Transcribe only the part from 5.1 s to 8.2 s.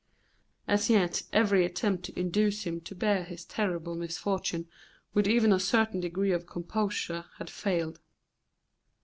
with even a certain degree of composure had failed.